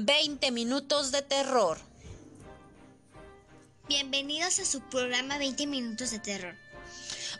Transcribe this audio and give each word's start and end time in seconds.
20 0.00 0.52
minutos 0.52 1.10
de 1.10 1.22
terror. 1.22 1.76
Bienvenidos 3.88 4.60
a 4.60 4.64
su 4.64 4.80
programa 4.82 5.38
20 5.38 5.66
minutos 5.66 6.12
de 6.12 6.20
terror. 6.20 6.54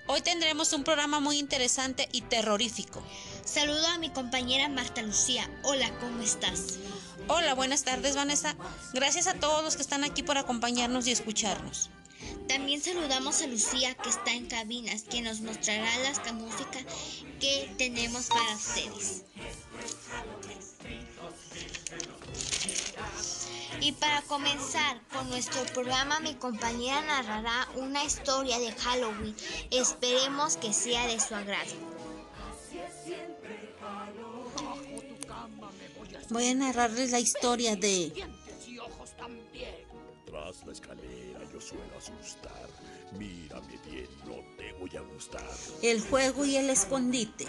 Hoy 0.08 0.22
tendremos 0.22 0.72
un 0.72 0.82
programa 0.82 1.20
muy 1.20 1.38
interesante 1.38 2.08
y 2.10 2.22
terrorífico. 2.22 3.00
Saludo 3.44 3.86
a 3.86 3.98
mi 3.98 4.10
compañera 4.10 4.68
Marta 4.68 5.02
Lucía. 5.02 5.48
Hola, 5.62 5.88
¿cómo 6.00 6.20
estás? 6.20 6.80
Hola, 7.28 7.54
buenas 7.54 7.84
tardes 7.84 8.16
Vanessa. 8.16 8.56
Gracias 8.92 9.28
a 9.28 9.34
todos 9.34 9.62
los 9.62 9.76
que 9.76 9.82
están 9.82 10.02
aquí 10.02 10.24
por 10.24 10.36
acompañarnos 10.36 11.06
y 11.06 11.12
escucharnos. 11.12 11.90
También 12.48 12.82
saludamos 12.82 13.40
a 13.40 13.46
Lucía 13.46 13.94
que 13.94 14.08
está 14.08 14.32
en 14.32 14.46
cabinas, 14.46 15.02
que 15.02 15.22
nos 15.22 15.42
mostrará 15.42 15.88
la 15.98 16.32
música 16.32 16.80
que 17.38 17.72
tenemos 17.78 18.26
para 18.26 18.56
ustedes. 18.56 19.22
Y 23.88 23.92
para 23.92 24.20
comenzar 24.20 25.00
con 25.14 25.30
nuestro 25.30 25.64
programa, 25.72 26.20
mi 26.20 26.34
compañera 26.34 27.00
narrará 27.00 27.66
una 27.76 28.04
historia 28.04 28.58
de 28.58 28.70
Halloween. 28.72 29.34
Esperemos 29.70 30.58
que 30.58 30.74
sea 30.74 31.06
de 31.06 31.18
su 31.18 31.34
agrado. 31.34 31.72
Voy 36.28 36.48
a 36.48 36.54
narrarles 36.54 37.12
la 37.12 37.20
historia 37.20 37.76
de... 37.76 38.12
La 40.64 40.72
escalera 40.72 41.40
yo 41.52 41.60
suelo 41.60 41.84
asustar. 41.98 42.70
Mírame 43.18 43.78
bien, 43.86 44.08
no 44.24 44.36
te 44.56 44.72
voy 44.80 44.96
a 44.96 45.02
gustar. 45.02 45.46
El 45.82 46.00
juego 46.00 46.46
y 46.46 46.56
el 46.56 46.70
escondite. 46.70 47.46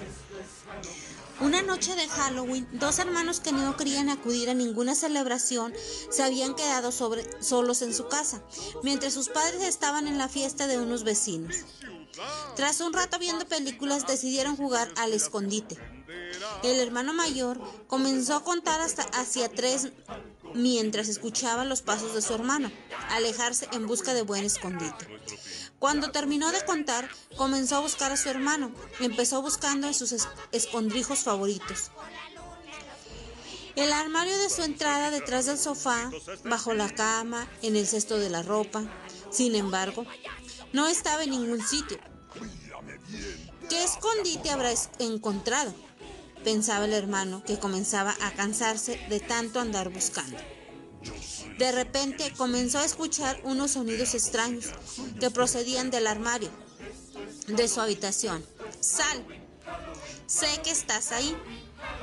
Una 1.40 1.62
noche 1.62 1.96
de 1.96 2.10
Halloween, 2.10 2.68
dos 2.74 3.00
hermanos 3.00 3.40
que 3.40 3.54
no 3.54 3.78
querían 3.78 4.10
acudir 4.10 4.50
a 4.50 4.54
ninguna 4.54 4.96
celebración 4.96 5.74
se 6.10 6.24
habían 6.24 6.56
quedado 6.56 6.92
solos 6.92 7.82
en 7.84 7.94
su 7.94 8.10
casa, 8.10 8.44
mientras 8.84 9.14
sus 9.14 9.30
padres 9.30 9.64
estaban 9.64 10.06
en 10.06 10.18
la 10.18 10.28
fiesta 10.28 10.68
de 10.68 10.78
unos 10.78 11.06
vecinos. 11.06 11.56
Tras 12.58 12.82
un 12.82 12.92
rato 12.92 13.18
viendo 13.18 13.48
películas, 13.48 14.08
decidieron 14.08 14.58
jugar 14.58 14.90
al 14.98 15.14
escondite. 15.14 15.78
El 16.64 16.80
hermano 16.80 17.14
mayor 17.14 17.62
comenzó 17.88 18.36
a 18.36 18.44
contar 18.44 18.82
hasta 18.82 19.04
hacia 19.04 19.48
tres 19.48 19.90
mientras 20.54 21.08
escuchaba 21.08 21.66
los 21.66 21.82
pasos 21.82 22.14
de 22.14 22.22
su 22.22 22.34
hermano, 22.34 22.72
alejarse 23.10 23.68
en 23.72 23.88
busca 23.88 24.14
de 24.14 24.22
buen 24.22 24.44
escondite. 24.44 25.08
Cuando 25.80 26.12
terminó 26.12 26.52
de 26.52 26.64
contar, 26.66 27.10
comenzó 27.38 27.78
a 27.78 27.80
buscar 27.80 28.12
a 28.12 28.18
su 28.18 28.30
hermano. 28.30 28.72
Empezó 29.00 29.42
buscando 29.42 29.88
en 29.88 29.94
sus 29.94 30.14
escondrijos 30.52 31.20
favoritos. 31.20 31.92
El 33.76 33.94
armario 33.94 34.38
de 34.38 34.50
su 34.50 34.62
entrada 34.64 35.10
detrás 35.10 35.46
del 35.46 35.58
sofá, 35.58 36.12
bajo 36.44 36.74
la 36.74 36.90
cama, 36.94 37.48
en 37.62 37.78
el 37.78 37.88
cesto 37.88 38.18
de 38.18 38.30
la 38.30 38.44
ropa. 38.44 38.84
Sin 39.32 39.56
embargo, 39.56 40.06
no 40.74 40.88
estaba 40.88 41.24
en 41.24 41.30
ningún 41.30 41.66
sitio. 41.66 41.98
¿Qué 43.70 43.84
escondite 43.84 44.50
habrá 44.50 44.74
encontrado? 45.00 45.74
Pensaba 46.44 46.86
el 46.86 46.94
hermano, 46.94 47.44
que 47.44 47.60
comenzaba 47.60 48.16
a 48.22 48.32
cansarse 48.32 49.00
de 49.10 49.20
tanto 49.20 49.60
andar 49.60 49.90
buscando. 49.90 50.38
De 51.58 51.72
repente 51.72 52.34
comenzó 52.38 52.80
a 52.80 52.86
escuchar 52.86 53.40
unos 53.44 53.72
sonidos 53.72 54.16
extraños 54.16 54.68
que 55.20 55.30
procedían 55.30 55.92
del 55.92 56.08
armario, 56.08 56.50
de 57.48 57.68
su 57.68 57.82
habitación. 57.82 58.46
Sal, 58.80 59.26
sé 60.26 60.48
que 60.64 60.72
estás 60.72 61.12
ahí, 61.12 61.36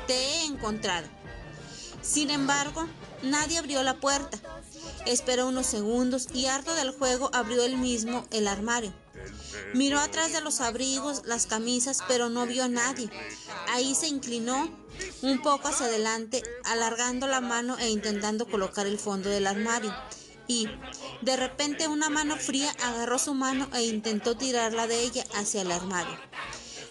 te 0.06 0.14
he 0.14 0.44
encontrado. 0.44 1.08
Sin 2.02 2.30
embargo, 2.30 2.86
nadie 3.22 3.58
abrió 3.58 3.82
la 3.82 3.98
puerta. 3.98 4.38
Esperó 5.06 5.48
unos 5.48 5.66
segundos 5.66 6.28
y 6.32 6.46
harto 6.46 6.74
del 6.74 6.90
juego 6.90 7.30
abrió 7.32 7.64
él 7.64 7.76
mismo 7.76 8.26
el 8.30 8.46
armario. 8.48 8.92
Miró 9.74 9.98
atrás 9.98 10.32
de 10.32 10.40
los 10.40 10.60
abrigos, 10.60 11.22
las 11.26 11.46
camisas, 11.46 12.00
pero 12.06 12.28
no 12.28 12.46
vio 12.46 12.64
a 12.64 12.68
nadie. 12.68 13.10
Ahí 13.76 13.94
se 13.94 14.08
inclinó 14.08 14.70
un 15.20 15.42
poco 15.42 15.68
hacia 15.68 15.84
adelante, 15.84 16.42
alargando 16.64 17.26
la 17.26 17.42
mano 17.42 17.76
e 17.78 17.90
intentando 17.90 18.46
colocar 18.46 18.86
el 18.86 18.98
fondo 18.98 19.28
del 19.28 19.46
armario. 19.46 19.94
Y, 20.48 20.66
de 21.20 21.36
repente, 21.36 21.86
una 21.86 22.08
mano 22.08 22.36
fría 22.36 22.74
agarró 22.82 23.18
su 23.18 23.34
mano 23.34 23.68
e 23.74 23.82
intentó 23.82 24.34
tirarla 24.34 24.86
de 24.86 25.02
ella 25.02 25.24
hacia 25.34 25.60
el 25.60 25.70
armario. 25.70 26.18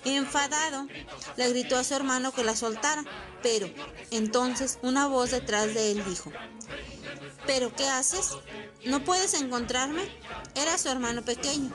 Enfadado, 0.04 0.86
le 1.38 1.50
gritó 1.50 1.76
a 1.76 1.84
su 1.84 1.96
hermano 1.96 2.32
que 2.32 2.44
la 2.44 2.56
soltara, 2.56 3.04
pero 3.42 3.68
entonces 4.12 4.78
una 4.84 5.08
voz 5.08 5.32
detrás 5.32 5.74
de 5.74 5.92
él 5.92 6.06
dijo, 6.06 6.32
¿Pero 7.48 7.76
qué 7.76 7.88
haces? 7.88 8.34
¿No 8.86 9.04
puedes 9.04 9.34
encontrarme? 9.34 10.04
Era 10.54 10.78
su 10.78 10.90
hermano 10.90 11.26
pequeño. 11.26 11.72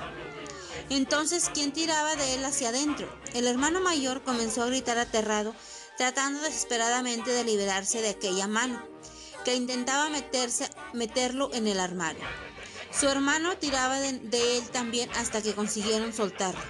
Entonces, 0.90 1.48
¿quién 1.54 1.72
tiraba 1.72 2.16
de 2.16 2.34
él 2.34 2.44
hacia 2.44 2.70
adentro? 2.70 3.08
El 3.32 3.46
hermano 3.46 3.80
mayor 3.80 4.24
comenzó 4.24 4.64
a 4.64 4.66
gritar 4.66 4.98
aterrado, 4.98 5.54
tratando 5.96 6.40
desesperadamente 6.42 7.30
de 7.30 7.44
liberarse 7.44 8.02
de 8.02 8.08
aquella 8.08 8.48
mano, 8.48 8.84
que 9.44 9.54
intentaba 9.54 10.10
meterlo 10.92 11.54
en 11.54 11.68
el 11.68 11.78
armario. 11.78 12.24
Su 12.90 13.06
hermano 13.06 13.56
tiraba 13.56 14.00
de, 14.00 14.18
de 14.18 14.58
él 14.58 14.68
también 14.70 15.08
hasta 15.12 15.40
que 15.40 15.54
consiguieron 15.54 16.12
soltarlo. 16.12 16.60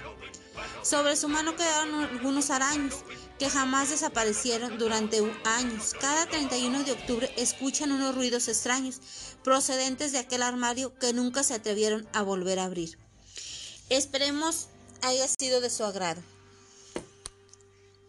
Sobre 0.83 1.15
su 1.15 1.27
mano 1.27 1.55
quedaron 1.55 1.95
algunos 1.95 2.51
araños 2.51 2.97
que 3.39 3.49
jamás 3.49 3.89
desaparecieron 3.89 4.77
durante 4.77 5.17
años. 5.45 5.95
Cada 5.99 6.27
31 6.27 6.83
de 6.83 6.91
octubre 6.91 7.33
escuchan 7.37 7.91
unos 7.91 8.13
ruidos 8.13 8.47
extraños 8.47 9.01
procedentes 9.43 10.11
de 10.11 10.19
aquel 10.19 10.43
armario 10.43 10.93
que 10.99 11.11
nunca 11.11 11.41
se 11.41 11.55
atrevieron 11.55 12.07
a 12.13 12.21
volver 12.21 12.59
a 12.59 12.65
abrir. 12.65 12.99
Esperemos 13.91 14.67
haya 15.01 15.27
sido 15.27 15.59
de 15.59 15.69
su 15.69 15.83
agrado. 15.83 16.21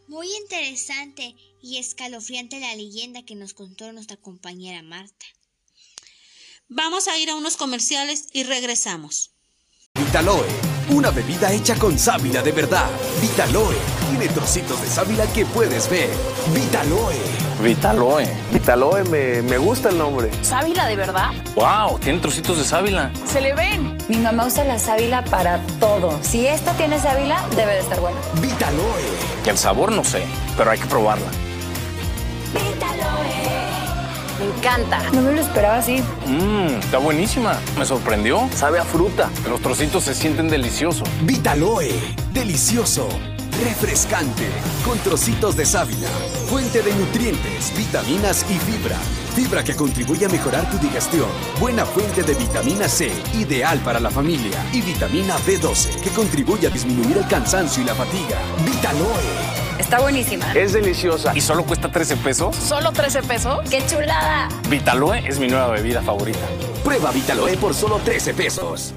Muy 0.06 0.32
interesante 0.32 1.34
y 1.60 1.78
escalofriante 1.78 2.60
la 2.60 2.76
leyenda 2.76 3.24
que 3.24 3.34
nos 3.34 3.52
contó 3.52 3.92
nuestra 3.92 4.16
compañera 4.16 4.80
Marta. 4.84 5.26
Vamos 6.68 7.08
a 7.08 7.18
ir 7.18 7.30
a 7.30 7.34
unos 7.34 7.56
comerciales 7.56 8.28
y 8.32 8.44
regresamos. 8.44 9.32
Vitaloe, 9.94 10.46
una 10.90 11.10
bebida 11.10 11.52
hecha 11.52 11.76
con 11.76 11.98
sábila 11.98 12.42
de 12.42 12.52
verdad. 12.52 12.88
Vitaloe 13.20 13.74
tiene 14.08 14.28
trocitos 14.32 14.80
de 14.80 14.88
sábila 14.88 15.32
que 15.32 15.44
puedes 15.46 15.90
ver. 15.90 16.10
Vitaloe. 16.54 17.41
Vitaloe. 17.62 18.26
Vitaloe, 18.52 19.04
me, 19.04 19.40
me 19.42 19.56
gusta 19.56 19.90
el 19.90 19.96
nombre. 19.96 20.30
¿Sábila 20.42 20.84
de 20.86 20.96
verdad? 20.96 21.30
¡Wow! 21.54 21.96
Tiene 22.00 22.18
trocitos 22.18 22.58
de 22.58 22.64
sábila. 22.64 23.12
¡Se 23.24 23.40
le 23.40 23.54
ven! 23.54 23.96
Mi 24.08 24.16
mamá 24.16 24.46
usa 24.46 24.64
la 24.64 24.80
sábila 24.80 25.22
para 25.22 25.60
todo. 25.78 26.18
Si 26.22 26.44
esta 26.44 26.72
tiene 26.72 26.98
sábila, 26.98 27.40
debe 27.54 27.74
de 27.74 27.78
estar 27.78 28.00
buena. 28.00 28.18
Vitaloe. 28.40 28.82
El 29.46 29.56
sabor 29.56 29.92
no 29.92 30.02
sé, 30.02 30.24
pero 30.56 30.72
hay 30.72 30.78
que 30.80 30.86
probarla. 30.86 31.28
Vitaloe. 32.52 33.30
Me 34.40 34.58
encanta. 34.58 35.00
No 35.12 35.20
me 35.20 35.32
lo 35.32 35.40
esperaba 35.40 35.76
así. 35.76 36.02
Mmm, 36.26 36.80
está 36.80 36.98
buenísima. 36.98 37.60
Me 37.78 37.86
sorprendió. 37.86 38.48
Sabe 38.56 38.80
a 38.80 38.84
fruta. 38.84 39.30
Los 39.48 39.60
trocitos 39.60 40.02
se 40.02 40.14
sienten 40.14 40.48
deliciosos. 40.48 41.08
Vitaloe. 41.22 41.92
Delicioso 42.32 43.08
refrescante, 43.64 44.48
con 44.84 44.98
trocitos 44.98 45.56
de 45.56 45.64
sábila, 45.64 46.08
fuente 46.48 46.82
de 46.82 46.94
nutrientes, 46.94 47.72
vitaminas 47.76 48.44
y 48.50 48.58
fibra. 48.58 48.96
Fibra 49.34 49.64
que 49.64 49.74
contribuye 49.74 50.26
a 50.26 50.28
mejorar 50.28 50.70
tu 50.70 50.78
digestión. 50.78 51.28
Buena 51.58 51.86
fuente 51.86 52.22
de 52.22 52.34
vitamina 52.34 52.88
C, 52.88 53.10
ideal 53.34 53.78
para 53.80 54.00
la 54.00 54.10
familia. 54.10 54.62
Y 54.72 54.82
vitamina 54.82 55.36
B12, 55.38 56.00
que 56.00 56.10
contribuye 56.10 56.66
a 56.66 56.70
disminuir 56.70 57.16
el 57.16 57.26
cansancio 57.26 57.82
y 57.82 57.86
la 57.86 57.94
fatiga. 57.94 58.38
Vitaloe. 58.64 59.52
Está 59.78 60.00
buenísima. 60.00 60.52
Es 60.52 60.74
deliciosa. 60.74 61.32
¿Y 61.34 61.40
solo 61.40 61.64
cuesta 61.64 61.90
13 61.90 62.16
pesos? 62.18 62.54
¿Solo 62.54 62.92
13 62.92 63.22
pesos? 63.22 63.58
¡Qué 63.70 63.84
chulada! 63.86 64.48
Vitaloe 64.68 65.26
es 65.26 65.38
mi 65.38 65.48
nueva 65.48 65.68
bebida 65.68 66.02
favorita. 66.02 66.46
Prueba 66.84 67.10
Vitaloe 67.10 67.56
por 67.56 67.74
solo 67.74 67.98
13 68.04 68.34
pesos. 68.34 68.94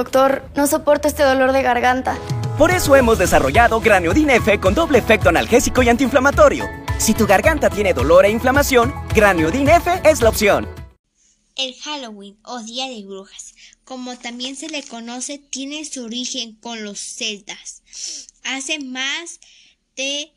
Doctor, 0.00 0.42
no 0.56 0.66
soporto 0.66 1.08
este 1.08 1.24
dolor 1.24 1.52
de 1.52 1.60
garganta. 1.60 2.16
Por 2.56 2.70
eso 2.70 2.96
hemos 2.96 3.18
desarrollado 3.18 3.82
Graniodin 3.82 4.30
F 4.30 4.58
con 4.58 4.72
doble 4.72 4.96
efecto 4.96 5.28
analgésico 5.28 5.82
y 5.82 5.90
antiinflamatorio. 5.90 6.64
Si 6.96 7.12
tu 7.12 7.26
garganta 7.26 7.68
tiene 7.68 7.92
dolor 7.92 8.24
e 8.24 8.30
inflamación, 8.30 8.94
Graniodin 9.14 9.68
F 9.68 10.00
es 10.02 10.22
la 10.22 10.30
opción. 10.30 10.66
El 11.54 11.74
Halloween 11.82 12.38
o 12.44 12.60
Día 12.60 12.88
de 12.88 13.04
Brujas, 13.04 13.54
como 13.84 14.16
también 14.16 14.56
se 14.56 14.70
le 14.70 14.82
conoce, 14.82 15.36
tiene 15.36 15.84
su 15.84 16.02
origen 16.02 16.54
con 16.54 16.82
los 16.82 16.98
celtas. 16.98 17.82
Hace 18.44 18.78
más 18.78 19.38
de 19.96 20.32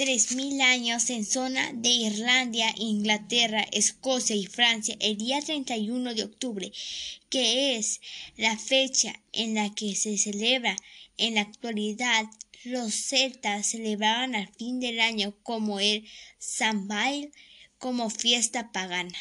3.000 0.00 0.62
años 0.62 1.10
en 1.10 1.26
zona 1.26 1.74
de 1.74 1.90
Irlanda, 1.90 2.72
Inglaterra, 2.78 3.66
Escocia 3.70 4.34
y 4.34 4.46
Francia 4.46 4.96
el 4.98 5.18
día 5.18 5.42
31 5.42 6.14
de 6.14 6.24
octubre, 6.24 6.72
que 7.28 7.76
es 7.76 8.00
la 8.38 8.56
fecha 8.56 9.12
en 9.34 9.56
la 9.56 9.74
que 9.74 9.94
se 9.94 10.16
celebra 10.16 10.74
en 11.18 11.34
la 11.34 11.42
actualidad 11.42 12.24
los 12.64 12.94
celtas 12.94 13.66
celebraban 13.66 14.34
al 14.34 14.48
fin 14.54 14.80
del 14.80 15.00
año 15.00 15.34
como 15.42 15.80
el 15.80 16.08
Samhain 16.38 17.30
como 17.76 18.08
fiesta 18.08 18.72
pagana. 18.72 19.18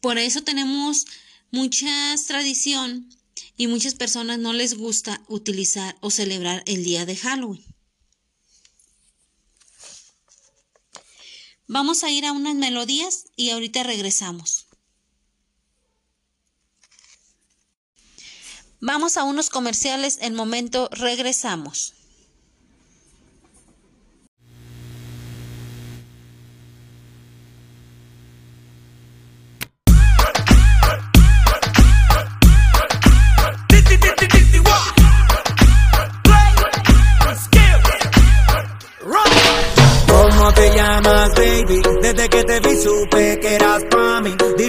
Por 0.00 0.18
eso 0.18 0.42
tenemos 0.42 1.06
mucha 1.52 2.16
tradición 2.26 3.08
y 3.56 3.68
muchas 3.68 3.94
personas 3.94 4.40
no 4.40 4.52
les 4.52 4.74
gusta 4.74 5.22
utilizar 5.28 5.96
o 6.00 6.10
celebrar 6.10 6.64
el 6.66 6.82
día 6.82 7.06
de 7.06 7.14
Halloween. 7.14 7.75
Vamos 11.68 12.04
a 12.04 12.10
ir 12.10 12.24
a 12.24 12.32
unas 12.32 12.54
melodías 12.54 13.24
y 13.34 13.50
ahorita 13.50 13.82
regresamos. 13.82 14.66
Vamos 18.80 19.16
a 19.16 19.24
unos 19.24 19.50
comerciales, 19.50 20.18
en 20.20 20.34
momento 20.34 20.88
regresamos. 20.92 21.95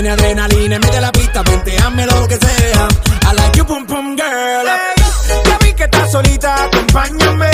Tiene 0.00 0.14
adrenalina 0.14 0.78
de 0.78 0.98
la 0.98 1.12
pista, 1.12 1.42
venteame 1.42 2.06
lo 2.06 2.26
que 2.26 2.36
sea. 2.36 2.88
I 3.30 3.34
like 3.36 3.54
your 3.54 3.66
boom 3.66 3.84
boom 3.84 4.16
girl. 4.16 4.66
Ya 5.44 5.58
vi 5.58 5.74
que 5.74 5.84
estás 5.84 6.10
solita, 6.10 6.64
acompáñame. 6.64 7.49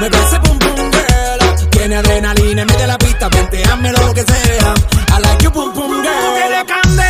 Mueve 0.00 0.16
ese 0.16 0.38
boom 0.38 0.58
boom 0.58 0.90
girl. 0.92 1.68
Tiene 1.72 1.96
adrenalina 1.96 2.64
de 2.64 2.86
la 2.86 2.96
pista, 2.96 3.28
venteame 3.28 3.92
lo 3.92 4.14
que 4.14 4.22
sea. 4.22 4.74
I 5.14 5.20
like 5.20 5.42
your 5.42 5.52
boom 5.52 5.74
boom 5.74 6.02
girl. 6.02 6.34
Tiene 6.36 6.64
candela 6.64 7.09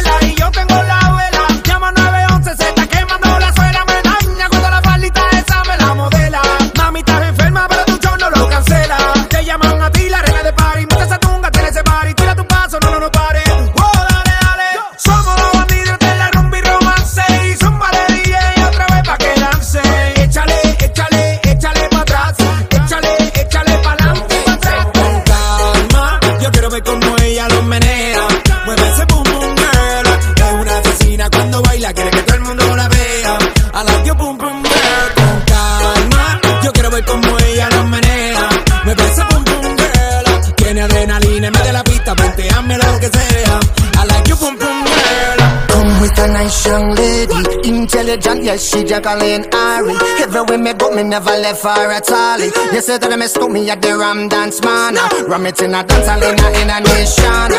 adrenalina 41.41 41.63
de 41.65 41.73
la 41.73 41.85
pista, 41.85 42.15
venteame 42.15 42.77
lo 42.77 43.01
que 43.01 43.09
sea. 43.09 43.61
I 43.99 44.07
like 44.07 44.29
your 44.29 44.39
boom 44.39 44.57
boom 44.59 44.85
girl. 44.85 45.39
Come 45.69 46.01
with 46.01 46.19
a 46.19 46.29
nice 46.29 46.67
young 46.67 46.91
lady, 46.95 47.69
intelligent, 47.69 48.45
yes, 48.45 48.69
she 48.69 48.85
Jacqueline 48.85 49.47
Ari. 49.53 49.95
Everywhere 50.21 50.59
me 50.59 50.73
go, 50.75 50.91
me 50.91 51.03
never 51.03 51.37
left 51.39 51.63
her 51.63 51.91
at 51.91 52.11
all. 52.11 52.41
You 52.41 52.81
say 52.81 52.99
that 52.99 53.13
I 53.13 53.17
miss 53.17 53.37
me 53.37 53.71
at 53.71 53.81
the 53.81 53.97
Ram 53.97 54.29
Dance 54.29 54.61
Man. 54.63 54.97
Ram 55.29 55.47
it 55.47 55.61
in 55.63 55.75
a 55.75 55.83
dance 55.83 56.07
hall 56.07 56.23
in 56.23 56.71
a, 56.71 56.81
nation. 56.81 57.51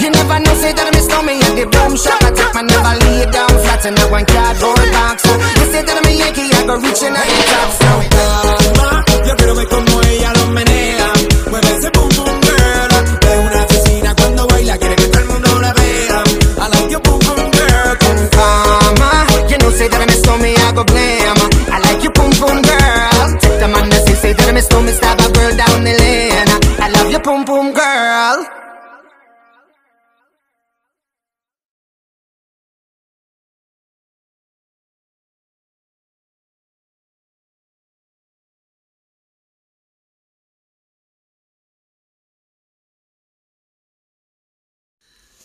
You 0.00 0.10
never 0.10 0.38
know, 0.40 0.54
say 0.60 0.72
that 0.72 0.86
I 0.86 0.92
miss 0.92 1.08
me 1.08 1.40
at 1.40 1.54
the 1.56 1.64
boom 1.64 1.96
shop. 1.96 2.20
I 2.22 2.30
take 2.32 2.54
my 2.54 2.62
never 2.62 2.94
lay 3.04 3.24
down 3.30 3.48
flat 3.48 3.86
in 3.86 3.96
a 3.96 4.04
one 4.10 4.26
cardboard 4.26 4.90
box. 4.92 5.24
You 5.24 5.66
say 5.72 5.82
that 5.82 5.96
I'm 5.96 6.04
a 6.04 6.12
Yankee, 6.12 6.52
I 6.52 6.66
go 6.66 6.76
reaching 6.76 7.16
out 7.16 7.24
the 7.24 7.42
top. 7.48 7.89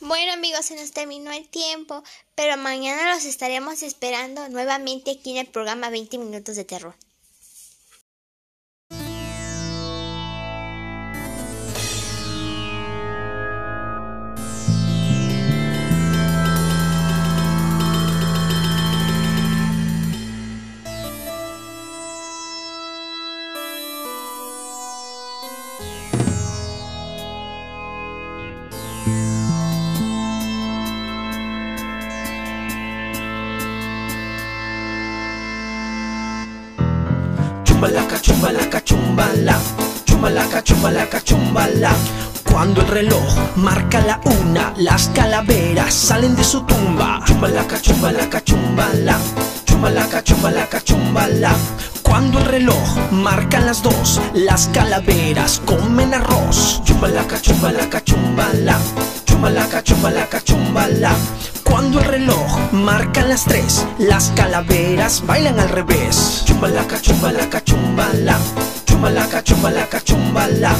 Bueno 0.08 0.34
amigos, 0.34 0.68
se 0.68 0.76
nos 0.76 0.92
terminó 0.92 1.32
el 1.32 1.50
tiempo, 1.50 2.04
pero 2.36 2.58
mañana 2.58 3.16
los 3.16 3.26
estaremos 3.26 3.82
esperando 3.82 4.48
nuevamente 4.50 5.10
aquí 5.10 5.32
en 5.32 5.38
el 5.38 5.48
programa 5.48 5.90
20 5.90 6.20
Minutos 6.20 6.56
de 6.56 6.64
Terror. 6.64 6.94
Chumbalaca, 37.76 38.18
chumbalaca, 38.22 38.82
chumbala. 38.86 39.60
Chumbalaca, 40.06 40.64
chumbalaca, 40.64 41.22
chumbala. 41.22 41.92
Cuando 42.50 42.82
el 42.82 42.88
reloj 42.88 43.36
marca 43.58 44.00
la 44.00 44.22
una, 44.24 44.74
las 44.78 45.10
calaveras 45.10 45.94
salen 45.94 46.38
de 46.38 46.44
su 46.46 46.62
tumba. 46.62 47.20
Chumbalaca, 47.26 47.82
chumbalaca, 47.82 48.42
chumbala. 48.46 49.20
Chumbalaca, 49.66 50.24
chumbalaca, 50.24 50.82
chumbala. 50.86 51.52
Cuando 52.02 52.40
el 52.40 52.46
reloj 52.46 53.12
marca 53.12 53.60
las 53.60 53.84
dos, 53.84 54.22
las 54.34 54.68
calaveras 54.68 55.62
comen 55.66 56.14
arroz. 56.14 56.82
Chumbalaca, 56.86 57.42
chumbalaca, 57.42 58.02
chumbala. 58.06 58.80
Chumbalaca, 59.26 59.84
chumbalaca, 59.84 60.42
chumbala. 60.42 61.12
Cuando 61.66 62.00
el 62.00 62.06
reloj 62.06 62.72
marca 62.72 63.26
las 63.26 63.44
tres, 63.44 63.86
las 63.98 64.32
calaveras 64.36 65.26
bailan 65.26 65.60
al 65.60 65.68
revés. 65.68 66.44
Chumbalaca, 66.46 67.02
chumbalaca, 67.02 67.65
chumbala. 67.76 68.38
Chumbalaca, 68.86 69.44
chumbalaca, 69.44 70.02
chumbala. 70.02 70.72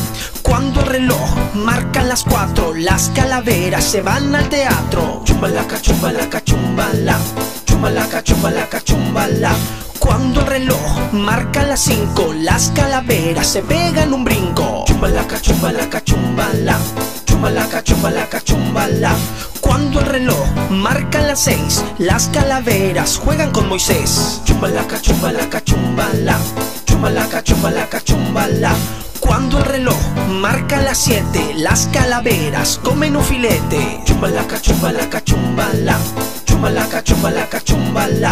Cuando 0.42 0.80
el 0.82 0.88
reloj 0.88 1.54
marca 1.54 2.02
las 2.04 2.24
cuatro, 2.24 2.74
las 2.74 3.10
calaveras 3.10 3.84
se 3.84 4.02
van 4.02 4.34
al 4.34 4.48
teatro. 4.48 5.22
Chumbalaca, 5.26 5.82
chumbalaca, 5.82 6.44
chumbala. 6.44 7.18
Chumbalaca, 7.66 8.24
chumbalaca, 8.24 8.82
chumbala. 8.82 9.52
Cuando 10.00 10.42
el 10.42 10.48
reloj 10.48 11.14
marca 11.14 11.64
las 11.64 11.82
cinco, 11.82 12.34
las 12.34 12.72
calaveras 12.76 13.48
se 13.48 13.62
pegan 13.62 14.14
un 14.14 14.24
brinco. 14.24 14.86
Chumbalaca, 14.88 15.42
chumbalaca, 15.42 16.04
chumbala. 16.04 16.78
Chumbalaca, 17.26 17.84
chumbalaca, 17.84 18.42
chumbala. 18.42 19.12
Cuando 19.60 20.00
el 20.00 20.06
reloj 20.06 20.48
marca 20.70 21.22
las 21.22 21.42
seis, 21.42 21.84
las 21.98 22.28
calaveras 22.28 23.18
juegan 23.18 23.52
con 23.52 23.68
Moisés. 23.68 24.42
Chumbalaca, 24.46 25.02
chumbalaca, 25.02 25.62
chumbala. 25.64 26.38
Chumbalaca, 26.96 27.44
chumbalaca, 27.44 28.02
chumbala. 28.02 28.74
Cuando 29.20 29.58
el 29.58 29.66
reloj 29.66 29.98
marca 30.30 30.82
las 30.82 30.98
siete, 30.98 31.54
las 31.56 31.90
calaveras 31.92 32.80
comen 32.82 33.18
un 33.18 33.24
filete. 33.24 34.00
Chumbalaca, 34.06 34.62
chumbalaca, 34.62 35.22
chumbala. 35.22 35.98
Chumbalaca, 36.46 37.04
chumbalaca, 37.04 37.62
chumbala. 37.62 38.32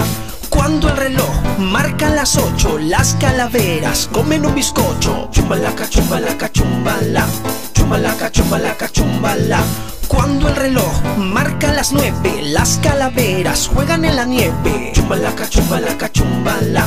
Cuando 0.49 0.87
el 0.87 0.95
reloj 0.95 1.29
marca 1.59 2.09
las 2.09 2.37
ocho, 2.37 2.79
las 2.79 3.15
calaveras 3.19 4.09
comen 4.13 4.45
un 4.45 4.55
bizcocho. 4.55 5.27
Chumbalaca, 5.29 5.89
chumbalaca, 5.89 6.49
chumbala. 6.49 7.27
Chumbalaca, 7.73 8.31
chumbalaca, 8.31 8.89
chumbala. 8.89 9.59
Cuando 10.07 10.47
el 10.47 10.55
reloj 10.55 11.17
marca 11.17 11.73
las 11.73 11.91
nueve, 11.91 12.41
las 12.43 12.79
calaveras 12.81 13.67
juegan 13.67 14.05
en 14.05 14.15
la 14.15 14.23
nieve. 14.23 14.93
Chumbalaca, 14.95 15.49
chumbalaca, 15.49 16.09
chumbala. 16.13 16.85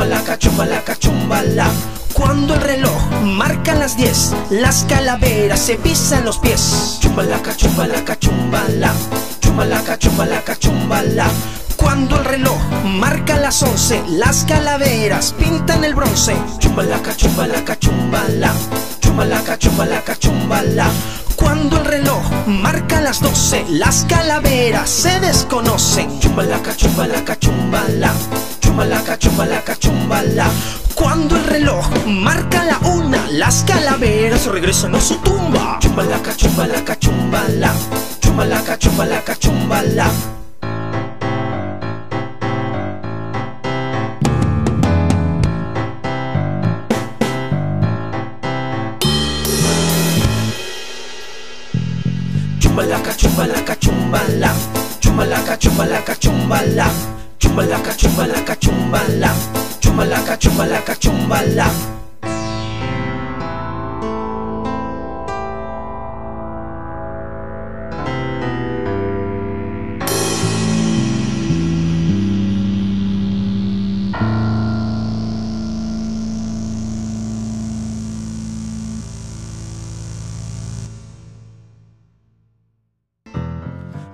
Chumbalaca, 0.00 0.38
chumbalaca, 0.38 0.96
chumbala. 0.98 1.66
Cuando 2.14 2.54
el 2.54 2.62
reloj 2.62 3.10
marca 3.22 3.74
las 3.74 3.98
10, 3.98 4.34
las 4.48 4.84
calaveras 4.84 5.60
se 5.60 5.76
pisan 5.76 6.24
los 6.24 6.38
pies. 6.38 6.96
Chumbalaca, 7.02 7.54
chumbalaca, 7.54 8.18
chumbala. 8.18 8.94
Chumbalaca, 9.42 9.98
chumbalaca, 9.98 10.58
chumbala. 10.58 11.26
Cuando 11.76 12.16
el 12.16 12.24
reloj 12.24 12.58
marca 12.82 13.36
las 13.36 13.62
11, 13.62 14.04
las 14.08 14.46
calaveras 14.46 15.34
pintan 15.34 15.84
el 15.84 15.94
bronce. 15.94 16.34
Chumbalaca, 16.60 17.14
chumbalaca, 17.14 17.78
chumbala. 17.78 18.54
Chumbalaca, 19.02 19.58
chumbalaca, 19.58 20.18
chumbala. 20.18 20.86
Cuando 21.36 21.76
el 21.76 21.84
reloj 21.84 22.46
marca 22.46 23.02
las 23.02 23.20
12, 23.20 23.66
las 23.68 24.06
calaveras 24.08 24.88
se 24.88 25.20
desconocen. 25.20 26.20
Chumbalaca, 26.20 26.74
chumbalaca, 26.74 27.38
chumbala. 27.38 28.14
Chumbalaca, 28.70 29.18
chumbalaca, 29.18 29.76
chumbala. 29.80 30.46
Cuando 30.94 31.34
el 31.34 31.42
reloj 31.42 31.90
marca 32.06 32.64
la 32.64 32.78
una, 32.88 33.18
las 33.32 33.64
calaveras 33.64 34.46
regresan 34.46 34.94
a 34.94 35.00
su 35.00 35.16
tumba. 35.16 35.80
Chumbalaca, 35.80 36.36
chumbalaca, 36.36 36.96
chumbala. 36.96 37.74
Chumbalaca, 38.20 38.78
chumbalaca, 38.78 39.36
chumbala. 39.40 40.06
Chumbalaca, 52.60 53.16
chumbalaca, 53.16 53.76
chumbala. 53.80 54.54
Chumbalaca, 55.00 55.58
chumbalaca, 55.58 56.16
chumbala. 56.20 57.19
Chumbalaka, 57.50 57.92
chumbalaka, 57.96 58.54
chumbala 58.62 59.30
Chumbalaka, 59.80 60.36
chumbalaka, 60.38 60.94
chumbala 60.94 61.66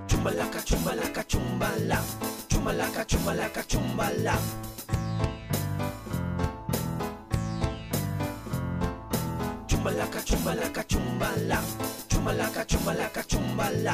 Chumbalaka, 0.07 0.59
chumbalaka, 0.65 1.23
chumbalam 1.29 2.36
chumalaka, 2.67 3.05
chumalaka, 3.05 3.63
chumbala. 3.63 4.35
Chumalaka, 9.67 10.19
chumalaka, 10.21 10.83
chumbala. 10.83 11.63
Chumalaka, 12.09 13.23
chumbala. 13.23 13.93